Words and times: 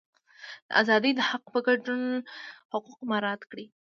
د 0.67 0.69
ازادۍ 0.81 1.11
د 1.15 1.19
حق 1.29 1.43
په 1.53 1.59
ګډون 1.67 2.01
حقوق 2.71 2.99
مراعات 3.09 3.41
کړي. 3.51 3.65